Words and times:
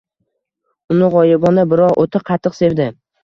Uni 0.95 1.09
g‘oyibona, 1.17 1.67
biroq 1.73 2.01
o‘ta 2.05 2.23
qattiq 2.31 2.57
sevdi. 2.63 2.89